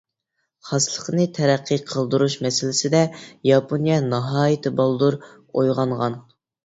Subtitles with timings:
[0.69, 3.03] خاسلىقنى تەرەققىي قىلدۇرۇش مەسىلىسىدە
[3.51, 6.23] ياپونىيە ناھايىتى بالدۇر ئويغانغان.